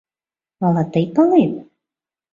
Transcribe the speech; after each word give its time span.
Ала 0.65 0.83
тый 0.93 1.05
палет? 1.15 1.53